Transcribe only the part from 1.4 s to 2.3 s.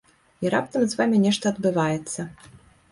адбываецца.